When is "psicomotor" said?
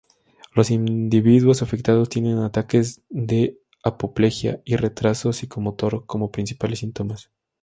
5.31-6.07